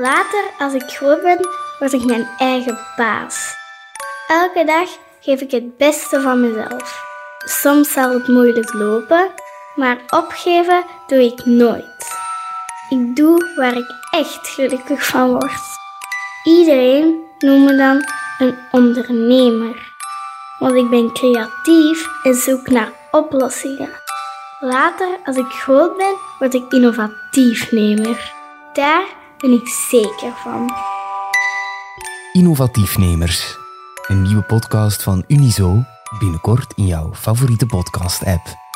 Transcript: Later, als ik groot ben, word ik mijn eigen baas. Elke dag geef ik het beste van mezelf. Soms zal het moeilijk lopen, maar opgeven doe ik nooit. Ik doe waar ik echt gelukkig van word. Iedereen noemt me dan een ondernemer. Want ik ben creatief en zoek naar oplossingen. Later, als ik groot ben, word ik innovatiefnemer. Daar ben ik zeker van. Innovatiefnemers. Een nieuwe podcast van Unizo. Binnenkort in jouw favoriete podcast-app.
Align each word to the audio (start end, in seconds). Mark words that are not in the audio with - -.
Later, 0.00 0.44
als 0.58 0.72
ik 0.72 0.82
groot 0.82 1.22
ben, 1.22 1.38
word 1.78 1.92
ik 1.92 2.04
mijn 2.04 2.28
eigen 2.38 2.78
baas. 2.96 3.56
Elke 4.26 4.64
dag 4.64 4.88
geef 5.20 5.40
ik 5.40 5.50
het 5.50 5.76
beste 5.76 6.20
van 6.20 6.40
mezelf. 6.40 7.02
Soms 7.38 7.92
zal 7.92 8.10
het 8.10 8.28
moeilijk 8.28 8.72
lopen, 8.72 9.30
maar 9.74 9.98
opgeven 10.10 10.84
doe 11.06 11.22
ik 11.22 11.44
nooit. 11.44 12.06
Ik 12.88 13.16
doe 13.16 13.52
waar 13.56 13.76
ik 13.76 13.94
echt 14.10 14.48
gelukkig 14.48 15.06
van 15.06 15.30
word. 15.30 15.62
Iedereen 16.44 17.24
noemt 17.38 17.64
me 17.64 17.76
dan 17.76 18.04
een 18.38 18.58
ondernemer. 18.70 19.92
Want 20.58 20.74
ik 20.74 20.90
ben 20.90 21.12
creatief 21.12 22.06
en 22.22 22.34
zoek 22.34 22.68
naar 22.68 22.92
oplossingen. 23.10 23.90
Later, 24.60 25.08
als 25.24 25.36
ik 25.36 25.48
groot 25.48 25.96
ben, 25.96 26.14
word 26.38 26.54
ik 26.54 26.72
innovatiefnemer. 26.72 28.32
Daar 28.72 29.17
ben 29.40 29.52
ik 29.52 29.68
zeker 29.68 30.32
van. 30.42 30.70
Innovatiefnemers. 32.32 33.56
Een 34.06 34.22
nieuwe 34.22 34.42
podcast 34.42 35.02
van 35.02 35.24
Unizo. 35.26 35.82
Binnenkort 36.18 36.72
in 36.76 36.86
jouw 36.86 37.14
favoriete 37.14 37.66
podcast-app. 37.66 38.67